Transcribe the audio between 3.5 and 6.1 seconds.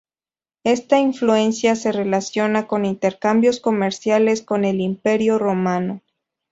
comerciales con el Imperio romano.